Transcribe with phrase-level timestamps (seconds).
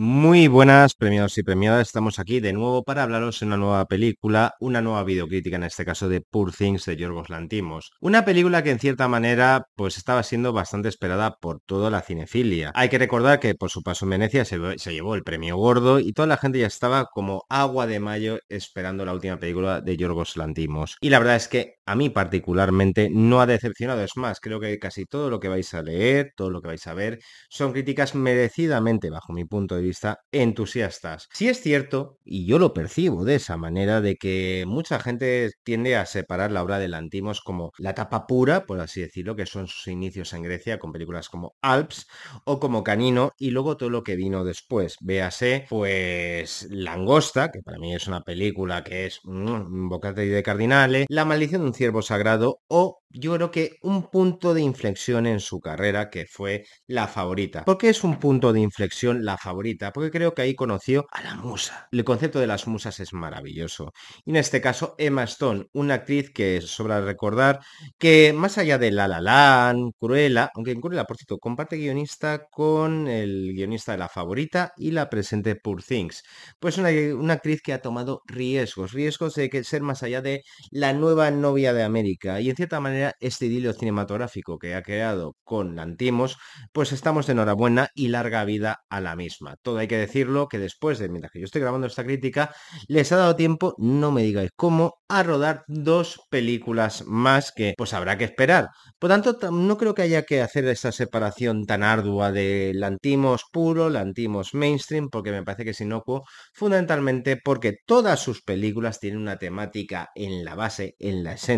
[0.00, 4.54] Muy buenas premiados y premiadas, estamos aquí de nuevo para hablaros de una nueva película,
[4.60, 7.90] una nueva videocrítica en este caso de Poor Things de Yorgos Lantimos.
[8.00, 12.70] Una película que en cierta manera pues estaba siendo bastante esperada por toda la cinefilia.
[12.76, 15.98] Hay que recordar que por su paso en Venecia se, se llevó el premio gordo
[15.98, 19.96] y toda la gente ya estaba como agua de mayo esperando la última película de
[19.96, 20.96] Yorgos Lantimos.
[21.00, 24.78] Y la verdad es que a mí particularmente no ha decepcionado, es más, creo que
[24.78, 27.18] casi todo lo que vais a leer, todo lo que vais a ver,
[27.48, 31.28] son críticas merecidamente bajo mi punto de vista entusiastas.
[31.32, 35.96] Si es cierto, y yo lo percibo de esa manera, de que mucha gente tiende
[35.96, 39.66] a separar la obra de Lantimos como la etapa pura, por así decirlo, que son
[39.66, 42.06] sus inicios en Grecia con películas como Alps
[42.44, 44.96] o como Canino, y luego todo lo que vino después.
[45.00, 51.06] Véase, pues, Langosta, que para mí es una película que es un bocate de cardinale,
[51.08, 55.40] La maldición de un ciervo sagrado o yo creo que un punto de inflexión en
[55.40, 57.64] su carrera que fue la favorita.
[57.64, 59.92] ¿Por qué es un punto de inflexión la favorita?
[59.92, 61.88] Porque creo que ahí conoció a la musa.
[61.90, 63.92] El concepto de las musas es maravilloso.
[64.26, 67.60] Y en este caso, Emma Stone, una actriz que sobra recordar
[67.98, 72.46] que más allá de La La Land, Cruella, aunque en Cruella, por cierto, comparte guionista
[72.50, 76.22] con el guionista de la favorita y la presente Poor Things.
[76.60, 80.42] Pues una, una actriz que ha tomado riesgos, riesgos de que ser más allá de
[80.70, 82.40] la nueva novia de América.
[82.40, 86.38] Y en cierta manera este idilio cinematográfico que ha creado con Lantimos,
[86.72, 89.56] pues estamos de enhorabuena y larga vida a la misma.
[89.62, 92.54] Todo hay que decirlo que después de, mientras que yo estoy grabando esta crítica,
[92.86, 97.94] les ha dado tiempo, no me digáis cómo, a rodar dos películas más que pues
[97.94, 98.68] habrá que esperar.
[98.98, 103.88] Por tanto, no creo que haya que hacer esa separación tan ardua de Lantimos puro,
[103.88, 109.38] Lantimos mainstream, porque me parece que es inocuo, fundamentalmente porque todas sus películas tienen una
[109.38, 111.57] temática en la base, en la esencia,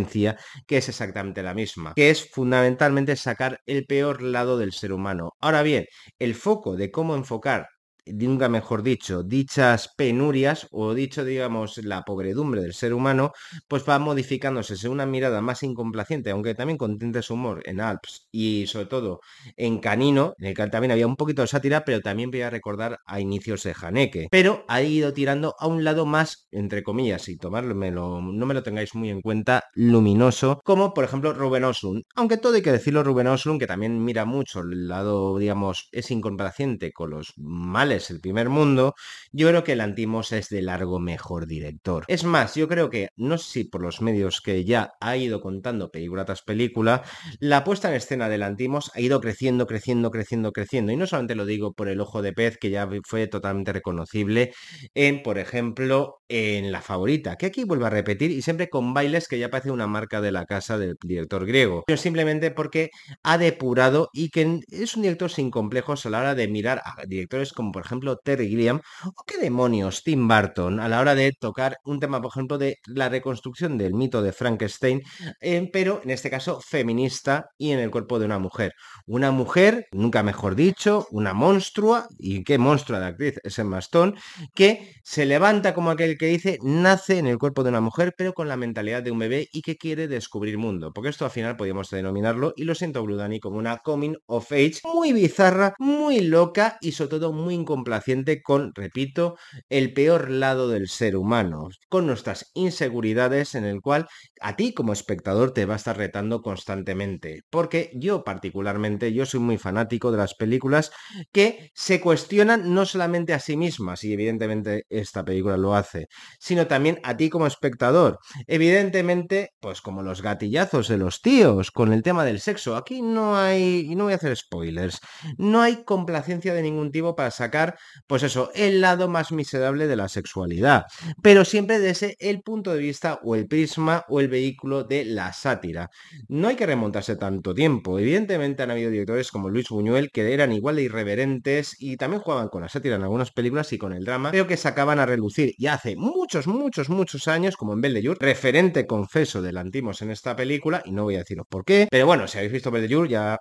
[0.66, 5.32] que es exactamente la misma, que es fundamentalmente sacar el peor lado del ser humano.
[5.40, 5.86] Ahora bien,
[6.18, 7.68] el foco de cómo enfocar
[8.06, 13.32] nunca mejor dicho, dichas penurias o dicho, digamos, la pobredumbre del ser humano,
[13.68, 18.26] pues va modificándose según una mirada más incomplaciente, aunque también con tintes humor en Alps
[18.32, 19.20] y sobre todo
[19.56, 22.50] en Canino, en el que también había un poquito de sátira, pero también voy a
[22.50, 24.28] recordar a inicios de Haneke.
[24.30, 28.62] Pero ha ido tirando a un lado más, entre comillas, y tomármelo, no me lo
[28.62, 32.02] tengáis muy en cuenta, luminoso, como por ejemplo Ruben Oslund.
[32.14, 36.10] Aunque todo hay que decirlo, Ruben Oslund, que también mira mucho el lado, digamos, es
[36.10, 38.94] incomplaciente con los males el primer mundo,
[39.32, 42.04] yo creo que el Antimos es de largo mejor director.
[42.08, 45.40] Es más, yo creo que, no sé si por los medios que ya ha ido
[45.40, 47.02] contando película tras película,
[47.38, 50.92] la puesta en escena del Antimos ha ido creciendo, creciendo, creciendo, creciendo.
[50.92, 54.52] Y no solamente lo digo por el ojo de pez, que ya fue totalmente reconocible
[54.94, 59.26] en, por ejemplo, en La Favorita, que aquí vuelvo a repetir y siempre con bailes
[59.26, 62.90] que ya parece una marca de la casa del director griego, simplemente porque
[63.22, 67.04] ha depurado y que es un director sin complejos a la hora de mirar a
[67.06, 71.32] directores como por ejemplo Terry Gilliam o qué demonios Tim Burton a la hora de
[71.32, 75.00] tocar un tema por ejemplo de la reconstrucción del mito de Frankenstein,
[75.40, 78.74] eh, pero en este caso feminista y en el cuerpo de una mujer.
[79.06, 84.12] Una mujer, nunca mejor dicho, una monstrua, y qué monstrua de actriz es Emma Stone,
[84.54, 88.34] que se levanta como aquel que dice, nace en el cuerpo de una mujer, pero
[88.34, 90.92] con la mentalidad de un bebé y que quiere descubrir mundo.
[90.92, 94.80] Porque esto al final podríamos denominarlo, y lo siento Bludani, como una coming of age
[94.84, 99.36] muy bizarra, muy loca y sobre todo muy incomplaciente con, repito,
[99.68, 104.08] el peor lado del ser humano, con nuestras inseguridades en el cual
[104.40, 107.42] a ti como espectador te va a estar retando constantemente.
[107.48, 110.90] Porque yo particularmente, yo soy muy fanático de las películas
[111.32, 116.06] que se cuestionan no solamente a sí mismas, y evidentemente esta película lo hace,
[116.40, 118.18] sino también a ti como espectador.
[118.46, 123.36] Evidentemente, pues como los gatillazos de los tíos con el tema del sexo, aquí no
[123.36, 125.00] hay, y no voy a hacer spoilers,
[125.38, 127.59] no hay complacencia de ningún tipo para sacar,
[128.06, 130.84] pues eso, el lado más miserable de la sexualidad,
[131.22, 135.32] pero siempre desde el punto de vista o el prisma o el vehículo de la
[135.32, 135.90] sátira.
[136.28, 140.52] No hay que remontarse tanto tiempo, evidentemente han habido directores como Luis Buñuel que eran
[140.52, 144.04] igual de irreverentes y también jugaban con la sátira en algunas películas y con el
[144.04, 148.14] drama, pero que sacaban a relucir y hace muchos, muchos, muchos años, como en Belle
[148.18, 152.06] referente confeso del Antimos en esta película, y no voy a deciros por qué, pero
[152.06, 153.38] bueno, si habéis visto Belle ya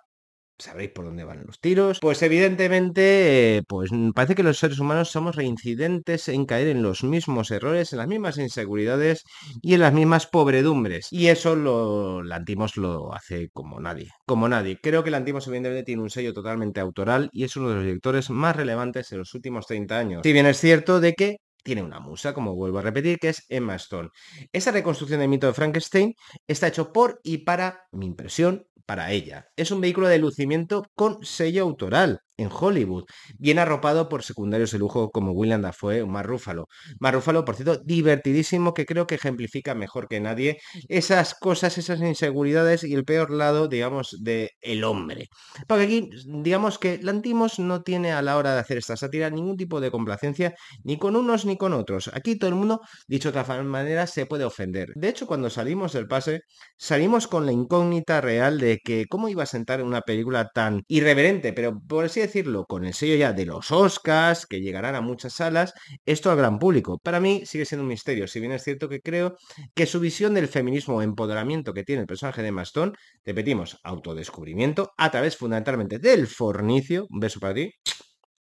[0.60, 2.00] sabréis por dónde van los tiros.
[2.00, 7.52] Pues evidentemente, pues parece que los seres humanos somos reincidentes en caer en los mismos
[7.52, 9.24] errores, en las mismas inseguridades
[9.62, 11.08] y en las mismas pobredumbres.
[11.12, 14.10] Y eso lo Lantimos lo hace como nadie.
[14.26, 14.80] Como nadie.
[14.82, 18.30] Creo que Lantimos evidentemente tiene un sello totalmente autoral y es uno de los directores
[18.30, 20.22] más relevantes en los últimos 30 años.
[20.24, 23.46] Si bien es cierto de que tiene una musa, como vuelvo a repetir, que es
[23.50, 24.10] Emma Stone.
[24.52, 26.14] Esa reconstrucción del mito de Frankenstein
[26.48, 29.52] está hecho por y para mi impresión, para ella.
[29.56, 32.22] Es un vehículo de lucimiento con sello autoral.
[32.40, 33.06] En Hollywood,
[33.38, 36.68] bien arropado por secundarios de lujo como William Dafoe o Mark Ruffalo.
[37.00, 42.00] Mark Ruffalo, por cierto, divertidísimo, que creo que ejemplifica mejor que nadie esas cosas, esas
[42.00, 45.30] inseguridades y el peor lado, digamos, de el hombre.
[45.68, 49.58] Porque aquí, digamos que Lantimos no tiene a la hora de hacer esta sátira ningún
[49.58, 52.10] tipo de complacencia, ni con unos ni con otros.
[52.14, 54.90] Aquí todo el mundo, dicho de otra manera, se puede ofender.
[54.96, 56.42] De hecho, cuando salimos del pase,
[56.78, 60.84] salimos con la incógnita real de que cómo iba a sentar en una película tan
[60.88, 62.29] irreverente, pero por así decirlo,
[62.68, 65.74] con el sello ya de los Oscars, que llegarán a muchas salas,
[66.06, 67.00] esto al gran público.
[67.00, 69.36] Para mí sigue siendo un misterio, si bien es cierto que creo
[69.76, 72.96] que su visión del feminismo o empoderamiento que tiene el personaje de Maston,
[73.26, 77.74] repetimos, autodescubrimiento, a través fundamentalmente del fornicio, un beso para ti,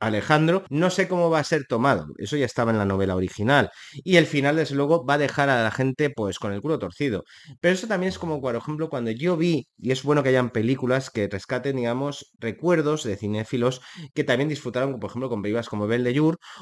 [0.01, 3.71] Alejandro, no sé cómo va a ser tomado, eso ya estaba en la novela original,
[4.05, 6.79] y el final, desde luego, va a dejar a la gente pues con el culo
[6.79, 7.25] torcido.
[7.61, 10.51] Pero eso también es como, por ejemplo, cuando yo vi, y es bueno que hayan
[10.51, 13.81] películas que rescaten, digamos, recuerdos de cinéfilos
[14.15, 16.19] que también disfrutaron, por ejemplo, con películas como Belle de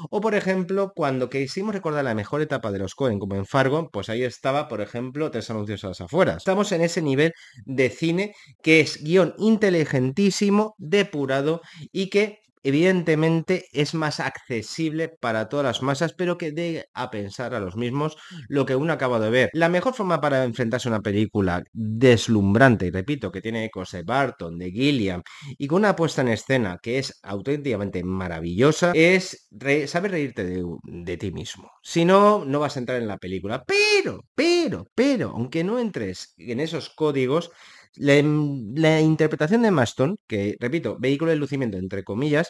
[0.09, 3.89] o por ejemplo, cuando quisimos recordar la mejor etapa de los Cohen, como en Fargo,
[3.91, 6.37] pues ahí estaba, por ejemplo, Tres anuncios a las afueras.
[6.37, 7.33] Estamos en ese nivel
[7.65, 11.61] de cine que es guion inteligentísimo, depurado,
[11.91, 17.53] y que evidentemente es más accesible para todas las masas, pero que dé a pensar
[17.53, 18.17] a los mismos
[18.47, 19.49] lo que uno acaba de ver.
[19.53, 24.03] La mejor forma para enfrentarse a una película deslumbrante, y repito, que tiene ecos de
[24.03, 25.21] Barton, de Gilliam,
[25.57, 29.47] y con una puesta en escena que es auténticamente maravillosa, es
[29.87, 31.71] saber reírte de, de ti mismo.
[31.81, 33.63] Si no, no vas a entrar en la película.
[33.65, 37.51] Pero, pero, pero, aunque no entres en esos códigos,
[37.97, 42.49] la, interpretación de Maston, que repito, vehículo de lucimiento entre comillas,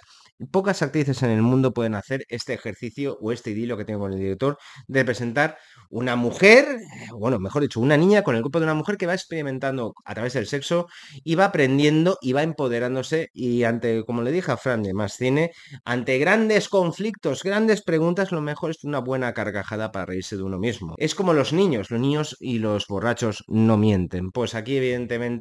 [0.51, 4.13] pocas actrices en el mundo pueden hacer este ejercicio o este idilio que tengo con
[4.13, 4.57] el director
[4.87, 5.57] de presentar
[5.89, 6.65] una mujer,
[7.11, 10.13] bueno, mejor dicho, una niña con el cuerpo de una mujer que va experimentando a
[10.13, 10.87] través del sexo
[11.23, 15.13] y va aprendiendo y va empoderándose y ante, como le dije a Fran de Más
[15.13, 15.51] Cine,
[15.85, 20.59] ante grandes conflictos, grandes preguntas, lo mejor es una buena carcajada para reírse de uno
[20.59, 20.95] mismo.
[20.97, 24.31] Es como los niños, los niños y los borrachos no mienten.
[24.31, 25.36] Pues aquí evidentemente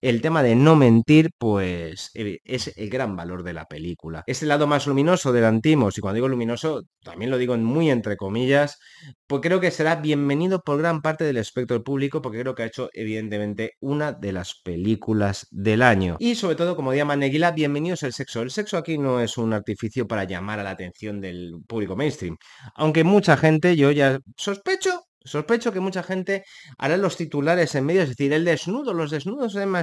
[0.00, 4.24] el tema de no mentir, pues es el gran valor de la película.
[4.26, 7.90] Es el lado más luminoso del Antimos y cuando digo luminoso, también lo digo muy
[7.90, 8.78] entre comillas,
[9.26, 12.66] pues creo que será bienvenido por gran parte del espectro público porque creo que ha
[12.66, 16.16] hecho evidentemente una de las películas del año.
[16.18, 18.42] Y sobre todo, como llama Neguila, bienvenidos al sexo.
[18.42, 22.36] El sexo aquí no es un artificio para llamar a la atención del público mainstream.
[22.74, 26.44] Aunque mucha gente, yo ya sospecho Sospecho que mucha gente
[26.78, 29.82] hará los titulares en medio, es decir, el desnudo, los desnudos de Emma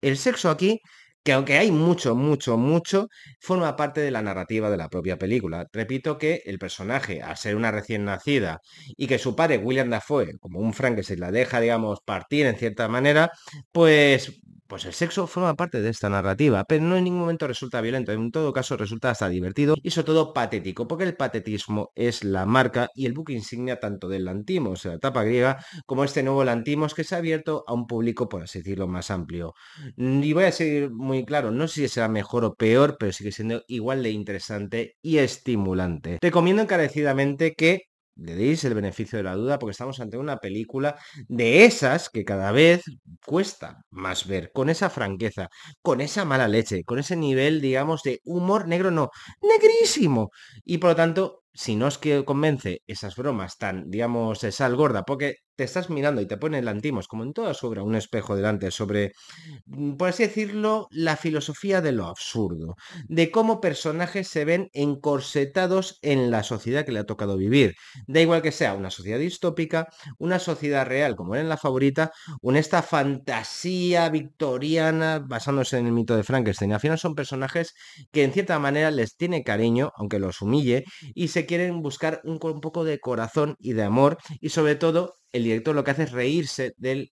[0.00, 0.80] El sexo aquí
[1.24, 3.08] que aunque hay mucho, mucho, mucho,
[3.40, 5.66] forma parte de la narrativa de la propia película.
[5.72, 8.60] Repito que el personaje, al ser una recién nacida
[8.96, 12.56] y que su padre, William Dafoe, como un Frank se la deja, digamos, partir en
[12.56, 13.32] cierta manera,
[13.72, 14.38] pues
[14.74, 18.10] pues el sexo forma parte de esta narrativa, pero no en ningún momento resulta violento,
[18.10, 22.44] en todo caso resulta hasta divertido y sobre todo patético, porque el patetismo es la
[22.44, 26.92] marca y el buque insignia tanto del Lantimos, la etapa griega, como este nuevo Lantimos
[26.92, 29.54] que se ha abierto a un público, por así decirlo, más amplio.
[29.96, 33.30] Y voy a ser muy claro, no sé si será mejor o peor, pero sigue
[33.30, 36.18] siendo igual de interesante y estimulante.
[36.20, 37.82] Recomiendo encarecidamente que
[38.16, 40.96] le deis el beneficio de la duda porque estamos ante una película
[41.28, 42.82] de esas que cada vez
[43.24, 45.48] cuesta más ver, con esa franqueza,
[45.82, 49.10] con esa mala leche, con ese nivel, digamos, de humor negro, no,
[49.42, 50.30] negrísimo.
[50.64, 55.04] Y por lo tanto, si no os convence esas bromas tan, digamos, de sal gorda,
[55.04, 57.94] porque te estás mirando y te pone el antimos, como en toda su obra, un
[57.94, 59.12] espejo delante sobre,
[59.66, 62.74] mm, por así decirlo, la filosofía de lo absurdo,
[63.06, 67.74] de cómo personajes se ven encorsetados en la sociedad que le ha tocado vivir.
[68.08, 69.88] Da igual que sea una sociedad distópica,
[70.18, 72.10] una sociedad real, como era en la favorita,
[72.42, 76.72] o esta fantasía victoriana basándose en el mito de Frankenstein.
[76.72, 77.74] Al final son personajes
[78.12, 82.38] que en cierta manera les tiene cariño, aunque los humille, y se quieren buscar un,
[82.42, 86.04] un poco de corazón y de amor, y sobre todo el director lo que hace
[86.04, 87.12] es reírse del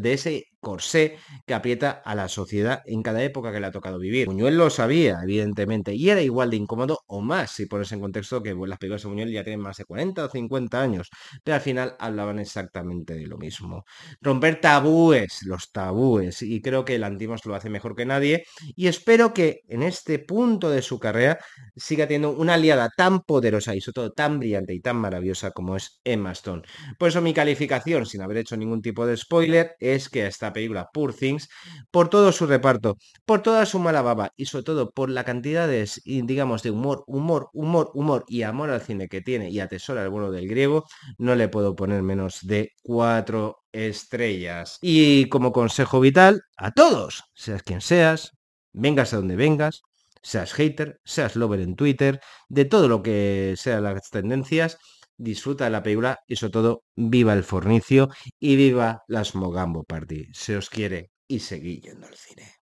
[0.00, 3.98] de ese corsé que aprieta a la sociedad en cada época que le ha tocado
[3.98, 4.26] vivir.
[4.26, 8.42] Buñuel lo sabía, evidentemente, y era igual de incómodo o más, si pones en contexto
[8.42, 11.10] que las películas de Buñuel ya tienen más de 40 o 50 años,
[11.42, 13.84] pero al final hablaban exactamente de lo mismo.
[14.20, 18.44] Romper tabúes, los tabúes, y creo que el Antimos lo hace mejor que nadie,
[18.76, 21.38] y espero que en este punto de su carrera
[21.76, 25.76] siga teniendo una aliada tan poderosa y sobre todo tan brillante y tan maravillosa como
[25.76, 26.62] es Emma Stone.
[26.98, 31.14] Por eso mi calificación, sin haber hecho ningún tipo de spoiler, es que película Poor
[31.14, 31.48] Things,
[31.90, 35.68] por todo su reparto, por toda su mala baba y sobre todo por la cantidad
[35.68, 40.02] de, digamos, de humor, humor, humor, humor y amor al cine que tiene y atesora
[40.02, 40.84] el bueno del griego,
[41.18, 44.78] no le puedo poner menos de cuatro estrellas.
[44.80, 48.32] Y como consejo vital, a todos, seas quien seas,
[48.72, 49.82] vengas a donde vengas,
[50.22, 54.78] seas hater, seas lover en Twitter, de todo lo que sean las tendencias,
[55.20, 58.08] disfruta de la película y sobre todo viva el fornicio
[58.38, 60.28] y viva las Mogambo Party.
[60.32, 62.54] Se os quiere y seguid yendo al cine.